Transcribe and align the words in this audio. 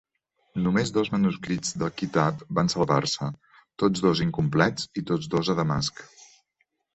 Només 0.67 0.91
dos 0.93 1.09
manuscrits 1.15 1.75
del 1.81 1.91
"Kitab" 2.01 2.41
van 2.59 2.71
salvar-se, 2.75 3.27
tots 3.85 4.03
dos 4.07 4.23
incomplets, 4.27 4.89
i 5.03 5.05
tots 5.13 5.31
dos 5.35 5.53
a 5.55 5.59
Damasc. 5.61 6.03